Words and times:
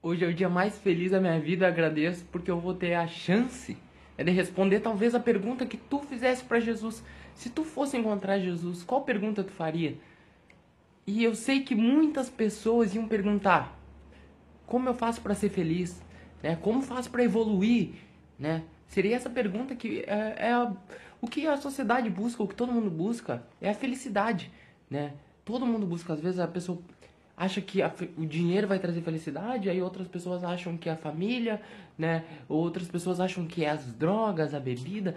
Hoje 0.00 0.24
é 0.24 0.28
o 0.28 0.34
dia 0.34 0.48
mais 0.48 0.78
feliz 0.78 1.10
da 1.10 1.20
minha 1.20 1.40
vida, 1.40 1.66
agradeço 1.66 2.24
porque 2.30 2.48
eu 2.48 2.60
vou 2.60 2.72
ter 2.72 2.94
a 2.94 3.08
chance 3.08 3.76
né, 4.16 4.22
de 4.22 4.30
responder 4.30 4.78
talvez 4.78 5.12
a 5.12 5.18
pergunta 5.18 5.66
que 5.66 5.76
tu 5.76 5.98
fizesse 5.98 6.44
para 6.44 6.60
Jesus. 6.60 7.02
Se 7.34 7.50
tu 7.50 7.64
fosse 7.64 7.96
encontrar 7.96 8.38
Jesus, 8.38 8.84
qual 8.84 9.02
pergunta 9.02 9.42
tu 9.42 9.50
faria? 9.50 9.96
E 11.04 11.24
eu 11.24 11.34
sei 11.34 11.64
que 11.64 11.74
muitas 11.74 12.30
pessoas 12.30 12.94
iam 12.94 13.08
perguntar: 13.08 13.76
como 14.66 14.88
eu 14.88 14.94
faço 14.94 15.20
para 15.20 15.34
ser 15.34 15.48
feliz? 15.48 16.00
Né? 16.44 16.54
Como 16.54 16.80
faço 16.80 17.10
para 17.10 17.24
evoluir? 17.24 17.94
Né? 18.38 18.62
Seria 18.86 19.16
essa 19.16 19.28
pergunta 19.28 19.74
que 19.74 20.04
é, 20.06 20.34
é 20.46 20.52
a, 20.52 20.72
o 21.20 21.26
que 21.26 21.44
a 21.44 21.56
sociedade 21.56 22.08
busca, 22.08 22.40
o 22.40 22.46
que 22.46 22.54
todo 22.54 22.70
mundo 22.70 22.88
busca 22.88 23.42
é 23.60 23.70
a 23.70 23.74
felicidade, 23.74 24.48
né? 24.88 25.14
Todo 25.44 25.66
mundo 25.66 25.86
busca, 25.86 26.12
às 26.12 26.20
vezes 26.20 26.38
a 26.38 26.46
pessoa 26.46 26.78
acha 27.38 27.60
que 27.60 27.80
a, 27.80 27.94
o 28.16 28.26
dinheiro 28.26 28.66
vai 28.66 28.80
trazer 28.80 29.00
felicidade, 29.00 29.70
aí 29.70 29.80
outras 29.80 30.08
pessoas 30.08 30.42
acham 30.42 30.76
que 30.76 30.88
é 30.88 30.92
a 30.92 30.96
família, 30.96 31.62
né? 31.96 32.24
Outras 32.48 32.88
pessoas 32.88 33.20
acham 33.20 33.46
que 33.46 33.64
é 33.64 33.70
as 33.70 33.92
drogas, 33.92 34.52
a 34.54 34.60
bebida. 34.60 35.14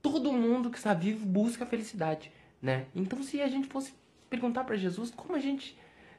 Todo 0.00 0.32
mundo 0.32 0.70
que 0.70 0.78
está 0.78 0.94
vivo 0.94 1.26
busca 1.26 1.64
a 1.64 1.66
felicidade, 1.66 2.32
né? 2.60 2.86
Então 2.94 3.22
se 3.22 3.42
a 3.42 3.48
gente 3.48 3.68
fosse 3.68 3.92
perguntar 4.30 4.64
para 4.64 4.76
Jesus 4.76 5.10
como 5.10 5.36
a 5.36 5.38
gente 5.38 5.76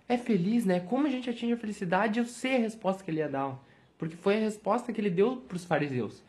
é 0.08 0.18
feliz, 0.18 0.66
né? 0.66 0.80
Como 0.80 1.08
a 1.08 1.10
gente 1.10 1.28
atinge 1.30 1.54
a 1.54 1.58
felicidade, 1.58 2.20
eu 2.20 2.26
sei 2.26 2.58
a 2.58 2.60
resposta 2.60 3.04
que 3.04 3.10
ele 3.10 3.18
ia 3.18 3.28
dar, 3.28 3.60
porque 3.98 4.16
foi 4.16 4.38
a 4.38 4.40
resposta 4.40 4.94
que 4.94 5.02
ele 5.02 5.10
deu 5.10 5.38
para 5.38 5.56
os 5.56 5.66
fariseus, 5.66 6.24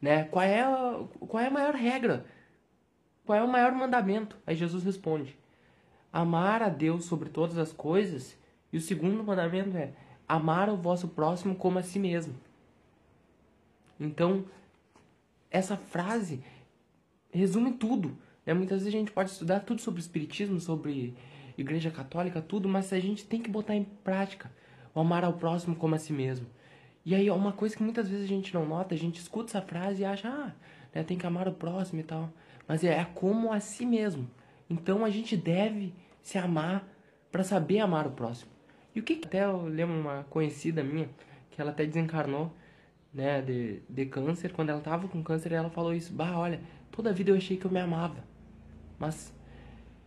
né? 0.00 0.24
Qual 0.24 0.42
é 0.42 0.62
a, 0.62 1.04
qual 1.28 1.42
é 1.42 1.48
a 1.48 1.50
maior 1.50 1.74
regra? 1.74 2.24
Qual 3.26 3.38
é 3.38 3.42
o 3.42 3.48
maior 3.48 3.72
mandamento? 3.72 4.38
Aí 4.46 4.56
Jesus 4.56 4.82
responde: 4.82 5.36
amar 6.12 6.62
a 6.62 6.68
Deus 6.68 7.04
sobre 7.04 7.28
todas 7.28 7.58
as 7.58 7.72
coisas. 7.72 8.36
E 8.72 8.76
o 8.76 8.80
segundo 8.80 9.22
mandamento 9.22 9.76
é 9.76 9.92
amar 10.28 10.68
o 10.68 10.76
vosso 10.76 11.08
próximo 11.08 11.54
como 11.54 11.78
a 11.78 11.82
si 11.82 11.98
mesmo. 11.98 12.34
Então, 13.98 14.44
essa 15.50 15.76
frase 15.76 16.42
resume 17.32 17.72
tudo. 17.72 18.16
Né? 18.46 18.54
Muitas 18.54 18.80
vezes 18.80 18.94
a 18.94 18.98
gente 18.98 19.12
pode 19.12 19.30
estudar 19.30 19.60
tudo 19.60 19.80
sobre 19.80 20.00
espiritismo, 20.00 20.60
sobre 20.60 21.14
igreja 21.58 21.90
católica, 21.90 22.40
tudo, 22.40 22.68
mas 22.68 22.92
a 22.92 23.00
gente 23.00 23.24
tem 23.24 23.42
que 23.42 23.50
botar 23.50 23.74
em 23.74 23.84
prática 23.84 24.50
o 24.94 25.00
amar 25.00 25.24
ao 25.24 25.34
próximo 25.34 25.76
como 25.76 25.94
a 25.94 25.98
si 25.98 26.12
mesmo. 26.12 26.46
E 27.04 27.14
aí, 27.14 27.30
uma 27.30 27.52
coisa 27.52 27.76
que 27.76 27.82
muitas 27.82 28.08
vezes 28.08 28.24
a 28.24 28.28
gente 28.28 28.52
não 28.52 28.66
nota, 28.66 28.94
a 28.94 28.98
gente 28.98 29.20
escuta 29.20 29.50
essa 29.50 29.62
frase 29.62 30.02
e 30.02 30.04
acha, 30.04 30.28
ah, 30.28 30.52
né, 30.94 31.02
tem 31.02 31.16
que 31.16 31.26
amar 31.26 31.48
o 31.48 31.52
próximo 31.52 32.00
e 32.00 32.04
tal. 32.04 32.30
Mas 32.68 32.84
é, 32.84 32.98
é 32.98 33.04
como 33.04 33.52
a 33.52 33.60
si 33.60 33.86
mesmo. 33.86 34.28
Então 34.68 35.04
a 35.04 35.10
gente 35.10 35.36
deve 35.36 35.94
se 36.22 36.38
amar 36.38 36.86
para 37.30 37.42
saber 37.44 37.78
amar 37.80 38.06
o 38.06 38.10
próximo. 38.10 38.50
E 38.94 39.00
o 39.00 39.02
que 39.02 39.20
até 39.24 39.44
eu 39.44 39.64
lembro 39.66 39.94
uma 39.94 40.24
conhecida 40.24 40.82
minha 40.82 41.08
que 41.50 41.60
ela 41.60 41.70
até 41.70 41.86
desencarnou, 41.86 42.54
né, 43.12 43.42
de, 43.42 43.82
de 43.88 44.06
câncer, 44.06 44.52
quando 44.52 44.70
ela 44.70 44.80
tava 44.80 45.08
com 45.08 45.22
câncer, 45.22 45.52
ela 45.52 45.70
falou 45.70 45.94
isso: 45.94 46.12
"Bah, 46.12 46.38
olha, 46.38 46.60
toda 46.90 47.10
a 47.10 47.12
vida 47.12 47.30
eu 47.30 47.36
achei 47.36 47.56
que 47.56 47.64
eu 47.64 47.70
me 47.70 47.80
amava. 47.80 48.24
Mas 48.98 49.34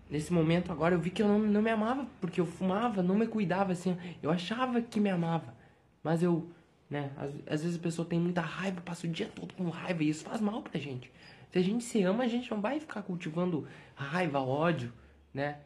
nesse 0.09 0.31
momento 0.31 0.71
agora 0.71 0.95
eu 0.95 0.99
vi 0.99 1.09
que 1.09 1.21
eu 1.21 1.27
não, 1.27 1.39
não 1.39 1.61
me 1.61 1.71
amava, 1.71 2.07
porque 2.21 2.39
eu 2.39 2.45
fumava, 2.45 3.01
não 3.01 3.15
me 3.15 3.27
cuidava 3.27 3.71
assim. 3.71 3.97
Eu 4.21 4.29
achava 4.29 4.81
que 4.81 4.99
me 4.99 5.09
amava, 5.09 5.53
mas 6.03 6.21
eu, 6.21 6.49
né, 6.89 7.11
às, 7.17 7.31
às 7.47 7.63
vezes 7.63 7.77
a 7.77 7.81
pessoa 7.81 8.07
tem 8.07 8.19
muita 8.19 8.41
raiva, 8.41 8.81
passa 8.81 9.07
o 9.07 9.09
dia 9.09 9.27
todo 9.33 9.53
com 9.53 9.69
raiva 9.69 10.03
e 10.03 10.09
isso 10.09 10.23
faz 10.23 10.39
mal 10.39 10.61
pra 10.61 10.79
gente. 10.79 11.11
Se 11.51 11.59
a 11.59 11.61
gente 11.61 11.83
se 11.83 12.01
ama, 12.03 12.23
a 12.23 12.27
gente 12.27 12.49
não 12.49 12.59
vai 12.61 12.79
ficar 12.79 13.03
cultivando 13.03 13.67
raiva, 13.95 14.39
ódio, 14.39 14.91
né? 15.33 15.57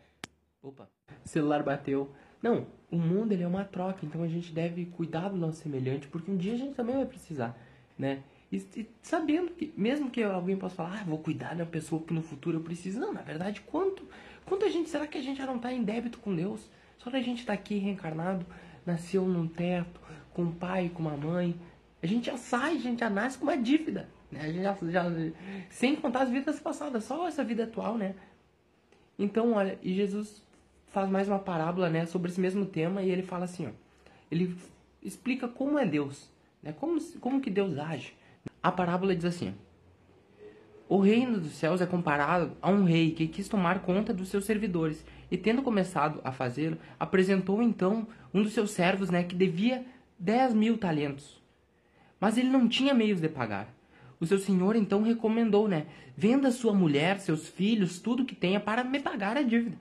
Opa, 0.61 0.89
celular 1.23 1.63
bateu. 1.63 2.11
Não, 2.41 2.67
o 2.91 2.97
mundo 2.97 3.31
ele 3.31 3.43
é 3.43 3.47
uma 3.47 3.65
troca, 3.65 4.05
então 4.05 4.23
a 4.23 4.27
gente 4.27 4.51
deve 4.51 4.85
cuidar 4.85 5.29
do 5.29 5.37
nosso 5.37 5.61
semelhante, 5.61 6.07
porque 6.07 6.31
um 6.31 6.37
dia 6.37 6.53
a 6.53 6.57
gente 6.57 6.75
também 6.75 6.95
vai 6.95 7.05
precisar, 7.05 7.57
né? 7.97 8.23
E, 8.51 8.57
e 8.75 8.89
sabendo 9.01 9.51
que, 9.51 9.73
mesmo 9.75 10.09
que 10.09 10.23
alguém 10.23 10.57
possa 10.57 10.75
falar, 10.75 11.01
ah, 11.01 11.03
vou 11.03 11.19
cuidar 11.19 11.55
uma 11.55 11.65
pessoa 11.65 12.01
que 12.01 12.13
no 12.13 12.21
futuro 12.21 12.57
eu 12.57 12.63
preciso. 12.63 12.99
Não, 12.99 13.13
na 13.13 13.21
verdade, 13.21 13.61
quanto, 13.61 14.07
quanto 14.45 14.65
a 14.65 14.69
gente, 14.69 14.89
será 14.89 15.05
que 15.05 15.17
a 15.17 15.21
gente 15.21 15.37
já 15.37 15.45
não 15.45 15.57
está 15.57 15.71
em 15.71 15.83
débito 15.83 16.19
com 16.19 16.33
Deus? 16.33 16.69
Só 16.97 17.09
a 17.09 17.21
gente 17.21 17.39
está 17.39 17.53
aqui 17.53 17.77
reencarnado, 17.77 18.45
nasceu 18.85 19.25
num 19.25 19.47
teto, 19.47 19.99
com 20.33 20.43
um 20.43 20.51
pai, 20.51 20.89
com 20.93 21.01
uma 21.01 21.17
mãe. 21.17 21.59
A 22.01 22.07
gente 22.07 22.27
já 22.27 22.37
sai, 22.37 22.77
a 22.77 22.79
gente 22.79 22.99
já 22.99 23.09
nasce 23.09 23.37
com 23.37 23.43
uma 23.43 23.57
dívida. 23.57 24.09
Né? 24.31 24.41
A 24.41 24.51
gente 24.51 24.63
já, 24.63 24.77
já, 24.91 25.03
sem 25.69 25.95
contar 25.95 26.23
as 26.23 26.29
vidas 26.29 26.59
passadas, 26.59 27.03
só 27.03 27.27
essa 27.27 27.43
vida 27.43 27.65
atual, 27.65 27.97
né? 27.97 28.15
Então, 29.19 29.53
olha, 29.53 29.77
e 29.81 29.93
Jesus 29.93 30.43
faz 30.97 31.11
mais 31.11 31.27
uma 31.27 31.37
parábola, 31.37 31.91
né, 31.91 32.07
sobre 32.07 32.31
esse 32.31 32.41
mesmo 32.41 32.65
tema 32.65 33.03
e 33.03 33.11
ele 33.11 33.21
fala 33.21 33.45
assim, 33.45 33.67
ó, 33.67 33.69
ele 34.31 34.57
explica 34.99 35.47
como 35.47 35.77
é 35.77 35.85
Deus, 35.85 36.27
né, 36.63 36.73
como, 36.73 36.99
como 37.19 37.39
que 37.39 37.51
Deus 37.51 37.77
age. 37.77 38.15
A 38.63 38.71
parábola 38.71 39.15
diz 39.15 39.25
assim, 39.25 39.53
o 40.89 40.97
reino 40.97 41.39
dos 41.39 41.51
céus 41.51 41.81
é 41.81 41.85
comparado 41.85 42.57
a 42.59 42.71
um 42.71 42.83
rei 42.83 43.11
que 43.11 43.27
quis 43.27 43.47
tomar 43.47 43.83
conta 43.83 44.11
dos 44.11 44.29
seus 44.29 44.45
servidores 44.45 45.05
e 45.29 45.37
tendo 45.37 45.61
começado 45.61 46.19
a 46.23 46.31
fazê-lo, 46.31 46.79
apresentou 46.99 47.61
então 47.61 48.07
um 48.33 48.41
dos 48.41 48.53
seus 48.53 48.71
servos, 48.71 49.11
né, 49.11 49.21
que 49.21 49.35
devia 49.35 49.85
10 50.17 50.55
mil 50.55 50.79
talentos. 50.79 51.39
Mas 52.19 52.39
ele 52.39 52.49
não 52.49 52.67
tinha 52.67 52.95
meios 52.95 53.21
de 53.21 53.29
pagar. 53.29 53.71
O 54.19 54.25
seu 54.25 54.39
senhor 54.39 54.75
então 54.75 55.03
recomendou, 55.03 55.67
né? 55.67 55.85
Venda 56.17 56.49
sua 56.49 56.73
mulher, 56.73 57.19
seus 57.19 57.47
filhos, 57.47 57.99
tudo 57.99 58.25
que 58.25 58.33
tenha 58.33 58.59
para 58.59 58.83
me 58.83 58.99
pagar 58.99 59.37
a 59.37 59.43
dívida. 59.43 59.77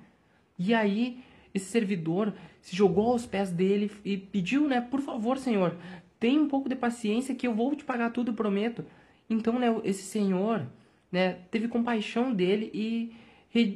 E 0.59 0.75
aí 0.75 1.23
esse 1.55 1.67
servidor 1.67 2.35
se 2.61 2.75
jogou 2.75 3.13
aos 3.13 3.27
pés 3.27 3.51
dele 3.51 3.91
e 4.05 4.17
pediu, 4.17 4.69
né? 4.69 4.81
Por 4.81 5.01
favor, 5.01 5.39
senhor, 5.39 5.77
tenha 6.19 6.41
um 6.41 6.49
pouco 6.49 6.69
de 6.69 6.75
paciência 6.75 7.35
que 7.35 7.47
eu 7.47 7.55
vou 7.55 7.75
te 7.75 7.85
pagar 7.85 8.11
tudo, 8.11 8.35
prometo. 8.35 8.85
Então, 9.29 9.59
né? 9.59 9.67
Esse 9.85 10.03
senhor, 10.03 10.67
né? 11.11 11.39
Teve 11.51 11.69
compaixão 11.69 12.33
dele 12.33 12.71
e 12.75 13.15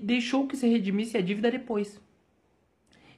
deixou 0.03 0.47
que 0.47 0.57
se 0.57 0.69
redimisse 0.69 1.17
a 1.17 1.21
dívida 1.21 1.51
depois. 1.51 2.01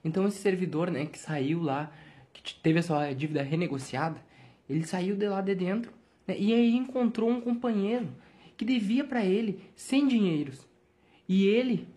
Então 0.04 0.26
esse 0.26 0.38
servidor, 0.38 0.90
né? 0.90 1.06
Que 1.06 1.18
saiu 1.18 1.62
lá, 1.62 1.92
que 2.32 2.54
teve 2.54 2.78
a 2.78 2.82
sua 2.82 3.12
dívida 3.12 3.42
renegociada, 3.42 4.20
ele 4.68 4.84
saiu 4.84 5.16
de 5.16 5.28
lá 5.28 5.40
de 5.40 5.54
dentro 5.54 5.92
né? 6.26 6.36
E 6.38 6.52
aí 6.52 6.74
encontrou 6.74 7.28
um 7.28 7.40
companheiro 7.40 8.08
que 8.56 8.64
devia 8.64 9.04
para 9.04 9.24
ele 9.24 9.60
100 9.74 10.08
dinheiros. 10.08 10.66
E 11.28 11.46
ele 11.46 11.88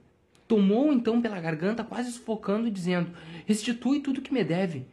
tomou 0.47 0.91
então 0.93 1.21
pela 1.21 1.39
garganta, 1.39 1.83
quase 1.83 2.11
sufocando, 2.11 2.69
dizendo: 2.69 3.11
Restitui 3.45 3.99
tudo 3.99 4.21
que 4.21 4.33
me 4.33 4.43
deve. 4.43 4.85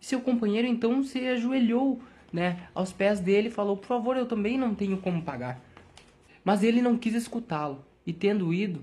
E 0.00 0.06
seu 0.06 0.20
companheiro 0.20 0.66
então 0.66 1.02
se 1.02 1.18
ajoelhou 1.26 2.00
né, 2.32 2.68
aos 2.74 2.92
pés 2.92 3.20
dele 3.20 3.48
e 3.48 3.52
falou: 3.52 3.76
Por 3.76 3.86
favor, 3.86 4.16
eu 4.16 4.26
também 4.26 4.56
não 4.56 4.74
tenho 4.74 4.98
como 4.98 5.22
pagar. 5.22 5.60
Mas 6.44 6.62
ele 6.62 6.80
não 6.80 6.96
quis 6.96 7.14
escutá-lo, 7.14 7.84
e 8.06 8.12
tendo 8.12 8.52
ido, 8.54 8.82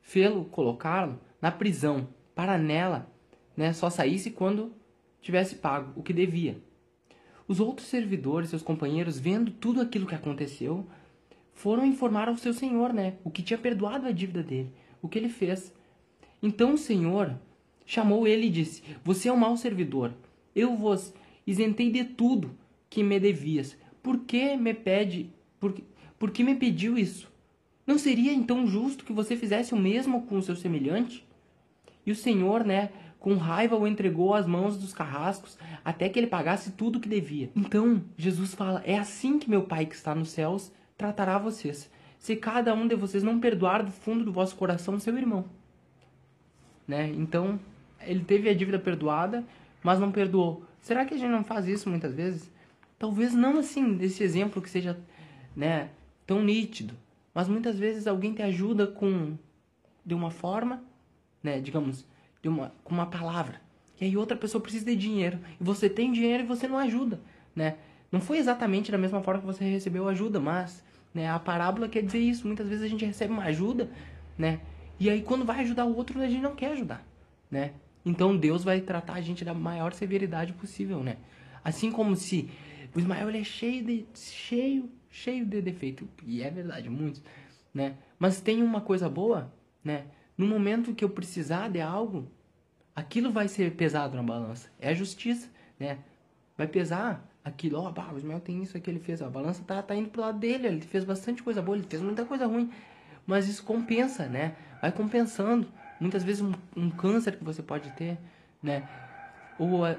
fê-lo 0.00 0.44
colocá-lo 0.46 1.18
na 1.40 1.50
prisão, 1.50 2.08
para 2.34 2.58
nela 2.58 3.10
né, 3.56 3.72
só 3.72 3.88
saísse 3.90 4.30
quando 4.30 4.72
tivesse 5.20 5.56
pago 5.56 5.92
o 5.96 6.02
que 6.02 6.12
devia. 6.12 6.60
Os 7.46 7.60
outros 7.60 7.88
servidores, 7.88 8.50
seus 8.50 8.62
companheiros, 8.62 9.18
vendo 9.18 9.50
tudo 9.50 9.80
aquilo 9.80 10.06
que 10.06 10.14
aconteceu, 10.14 10.86
foram 11.54 11.84
informar 11.84 12.28
ao 12.28 12.36
seu 12.36 12.52
senhor, 12.52 12.92
né? 12.92 13.14
O 13.24 13.30
que 13.30 13.42
tinha 13.42 13.58
perdoado 13.58 14.06
a 14.06 14.12
dívida 14.12 14.42
dele, 14.42 14.72
o 15.02 15.08
que 15.08 15.18
ele 15.18 15.28
fez. 15.28 15.72
Então 16.42 16.74
o 16.74 16.78
senhor 16.78 17.38
chamou 17.84 18.26
ele 18.26 18.46
e 18.46 18.50
disse: 18.50 18.82
Você 19.04 19.28
é 19.28 19.32
um 19.32 19.36
mau 19.36 19.56
servidor. 19.56 20.12
Eu 20.54 20.76
vos 20.76 21.12
isentei 21.46 21.90
de 21.90 22.04
tudo 22.04 22.56
que 22.90 23.02
me 23.02 23.18
devias. 23.18 23.76
Por 24.02 24.18
que 24.20 24.56
me 24.56 24.74
pede? 24.74 25.30
Por, 25.58 25.74
por 26.18 26.30
que 26.30 26.44
me 26.44 26.54
pediu 26.54 26.96
isso? 26.96 27.30
Não 27.86 27.98
seria 27.98 28.32
então 28.32 28.66
justo 28.66 29.04
que 29.04 29.12
você 29.12 29.36
fizesse 29.36 29.72
o 29.72 29.78
mesmo 29.78 30.26
com 30.26 30.36
o 30.36 30.42
seu 30.42 30.54
semelhante? 30.54 31.26
E 32.04 32.10
o 32.10 32.16
senhor, 32.16 32.64
né, 32.64 32.90
com 33.18 33.34
raiva 33.36 33.76
o 33.76 33.86
entregou 33.86 34.34
às 34.34 34.46
mãos 34.46 34.76
dos 34.76 34.92
carrascos 34.92 35.58
até 35.84 36.08
que 36.08 36.18
ele 36.18 36.26
pagasse 36.26 36.72
tudo 36.72 36.96
o 36.96 37.00
que 37.00 37.08
devia. 37.08 37.50
Então, 37.54 38.02
Jesus 38.16 38.54
fala: 38.54 38.82
É 38.84 38.98
assim 38.98 39.38
que 39.38 39.50
meu 39.50 39.62
Pai 39.62 39.86
que 39.86 39.94
está 39.94 40.14
nos 40.14 40.30
céus 40.30 40.72
tratará 40.96 41.38
vocês, 41.38 41.90
se 42.18 42.36
cada 42.36 42.74
um 42.74 42.86
de 42.86 42.94
vocês 42.94 43.22
não 43.22 43.38
perdoar 43.38 43.82
do 43.82 43.92
fundo 43.92 44.24
do 44.24 44.32
vosso 44.32 44.56
coração 44.56 44.98
seu 44.98 45.16
irmão. 45.16 45.44
Né? 46.86 47.08
Então, 47.10 47.58
ele 48.00 48.24
teve 48.24 48.48
a 48.48 48.54
dívida 48.54 48.78
perdoada, 48.78 49.44
mas 49.82 50.00
não 50.00 50.10
perdoou. 50.10 50.64
Será 50.80 51.04
que 51.04 51.14
a 51.14 51.16
gente 51.16 51.30
não 51.30 51.44
faz 51.44 51.66
isso 51.66 51.88
muitas 51.88 52.14
vezes? 52.14 52.50
Talvez 52.98 53.34
não 53.34 53.58
assim, 53.58 53.94
desse 53.94 54.22
exemplo 54.22 54.60
que 54.60 54.70
seja 54.70 54.98
né, 55.54 55.90
tão 56.26 56.42
nítido, 56.42 56.94
mas 57.34 57.48
muitas 57.48 57.78
vezes 57.78 58.06
alguém 58.06 58.34
te 58.34 58.42
ajuda 58.42 58.86
com 58.86 59.36
de 60.04 60.14
uma 60.14 60.30
forma, 60.30 60.82
né, 61.42 61.60
digamos, 61.60 62.04
de 62.42 62.48
uma, 62.48 62.72
com 62.82 62.94
uma 62.94 63.06
palavra. 63.06 63.60
E 64.00 64.04
aí 64.04 64.16
outra 64.16 64.36
pessoa 64.36 64.62
precisa 64.62 64.86
de 64.86 64.96
dinheiro. 64.96 65.38
E 65.60 65.64
você 65.64 65.88
tem 65.88 66.12
dinheiro 66.12 66.44
e 66.44 66.46
você 66.46 66.66
não 66.66 66.78
ajuda, 66.78 67.20
né? 67.54 67.76
Não 68.10 68.20
foi 68.20 68.38
exatamente 68.38 68.90
da 68.90 68.96
mesma 68.96 69.22
forma 69.22 69.40
que 69.40 69.46
você 69.46 69.64
recebeu 69.64 70.08
ajuda, 70.08 70.40
mas 70.40 70.82
né, 71.14 71.28
a 71.28 71.38
parábola 71.38 71.88
quer 71.88 72.02
dizer 72.02 72.18
isso. 72.18 72.46
Muitas 72.46 72.68
vezes 72.68 72.84
a 72.84 72.88
gente 72.88 73.04
recebe 73.04 73.32
uma 73.32 73.44
ajuda, 73.44 73.90
né? 74.36 74.60
E 75.00 75.08
aí 75.08 75.22
quando 75.22 75.44
vai 75.44 75.60
ajudar 75.60 75.84
o 75.84 75.96
outro, 75.96 76.20
a 76.20 76.28
gente 76.28 76.42
não 76.42 76.54
quer 76.54 76.72
ajudar, 76.72 77.06
né? 77.50 77.72
Então 78.04 78.36
Deus 78.36 78.64
vai 78.64 78.80
tratar 78.80 79.14
a 79.14 79.20
gente 79.20 79.44
da 79.44 79.54
maior 79.54 79.92
severidade 79.92 80.52
possível, 80.52 81.02
né? 81.02 81.16
Assim 81.64 81.90
como 81.90 82.16
se 82.16 82.50
o 82.94 82.98
Ismael 82.98 83.28
é 83.30 83.44
cheio 83.44 83.84
de 83.84 84.06
cheio, 84.14 84.90
cheio 85.10 85.44
de 85.44 85.60
defeito, 85.60 86.08
e 86.24 86.42
é 86.42 86.50
verdade, 86.50 86.88
muitos, 86.88 87.22
né? 87.72 87.96
Mas 88.18 88.40
tem 88.40 88.62
uma 88.62 88.80
coisa 88.80 89.08
boa, 89.08 89.52
né? 89.84 90.06
No 90.36 90.46
momento 90.46 90.94
que 90.94 91.04
eu 91.04 91.10
precisar 91.10 91.68
de 91.68 91.80
algo, 91.80 92.30
aquilo 92.94 93.30
vai 93.30 93.48
ser 93.48 93.72
pesado 93.74 94.16
na 94.16 94.22
balança. 94.22 94.70
É 94.80 94.88
a 94.90 94.94
justiça, 94.94 95.48
né? 95.78 95.98
Vai 96.56 96.66
pesar 96.66 97.28
aquilo, 97.48 97.78
ó, 97.78 97.92
oh, 97.94 98.14
o 98.14 98.18
Ismael 98.18 98.40
tem 98.40 98.62
isso 98.62 98.76
aqui, 98.76 98.90
ele 98.90 99.00
fez, 99.00 99.20
a 99.22 99.28
balança 99.28 99.62
tá, 99.66 99.82
tá 99.82 99.94
indo 99.94 100.08
pro 100.08 100.20
lado 100.20 100.38
dele, 100.38 100.66
ele 100.66 100.80
fez 100.80 101.04
bastante 101.04 101.42
coisa 101.42 101.60
boa, 101.60 101.76
ele 101.76 101.86
fez 101.88 102.02
muita 102.02 102.24
coisa 102.24 102.46
ruim, 102.46 102.70
mas 103.26 103.48
isso 103.48 103.64
compensa, 103.64 104.26
né? 104.26 104.54
Vai 104.80 104.92
compensando. 104.92 105.66
Muitas 106.00 106.22
vezes 106.22 106.42
um, 106.42 106.52
um 106.76 106.90
câncer 106.90 107.36
que 107.36 107.44
você 107.44 107.62
pode 107.62 107.90
ter, 107.92 108.16
né? 108.62 108.88
Ou 109.58 109.84
uh, 109.84 109.96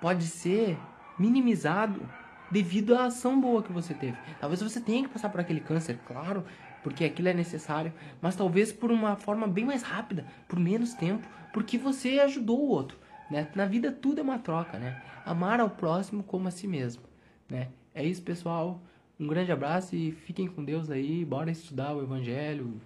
pode 0.00 0.26
ser 0.26 0.78
minimizado 1.18 2.06
devido 2.50 2.94
à 2.94 3.06
ação 3.06 3.40
boa 3.40 3.62
que 3.62 3.72
você 3.72 3.94
teve. 3.94 4.16
Talvez 4.38 4.60
você 4.62 4.80
tenha 4.80 5.02
que 5.04 5.08
passar 5.08 5.30
por 5.30 5.40
aquele 5.40 5.60
câncer, 5.60 5.98
claro, 6.06 6.44
porque 6.82 7.04
aquilo 7.04 7.28
é 7.28 7.34
necessário, 7.34 7.92
mas 8.20 8.36
talvez 8.36 8.72
por 8.72 8.90
uma 8.90 9.16
forma 9.16 9.46
bem 9.46 9.64
mais 9.64 9.82
rápida, 9.82 10.26
por 10.46 10.58
menos 10.58 10.92
tempo, 10.92 11.26
porque 11.52 11.78
você 11.78 12.20
ajudou 12.20 12.60
o 12.60 12.68
outro, 12.68 12.98
né? 13.32 13.48
Na 13.54 13.66
vida 13.66 13.90
tudo 13.90 14.20
é 14.20 14.22
uma 14.22 14.38
troca, 14.38 14.78
né? 14.78 15.02
Amar 15.24 15.58
ao 15.58 15.70
próximo 15.70 16.22
como 16.22 16.46
a 16.46 16.50
si 16.50 16.68
mesmo, 16.68 17.02
né? 17.48 17.68
É 17.94 18.04
isso, 18.04 18.22
pessoal. 18.22 18.80
Um 19.18 19.26
grande 19.26 19.50
abraço 19.50 19.96
e 19.96 20.12
fiquem 20.12 20.46
com 20.46 20.64
Deus 20.64 20.90
aí. 20.90 21.24
Bora 21.24 21.50
estudar 21.50 21.94
o 21.94 22.02
evangelho 22.02 22.80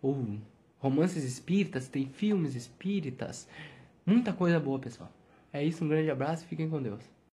ou 0.00 0.38
romances 0.78 1.24
espíritas, 1.24 1.88
tem 1.88 2.06
filmes 2.06 2.54
espíritas, 2.54 3.46
muita 4.06 4.32
coisa 4.32 4.58
boa, 4.58 4.78
pessoal. 4.78 5.10
É 5.52 5.62
isso, 5.62 5.84
um 5.84 5.88
grande 5.88 6.10
abraço 6.10 6.44
e 6.44 6.48
fiquem 6.48 6.70
com 6.70 6.80
Deus. 6.80 7.02